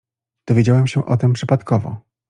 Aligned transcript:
"Dowiedziałem 0.47 0.87
się 0.87 1.05
o 1.05 1.17
tem 1.17 1.33
przypadkowo." 1.33 2.01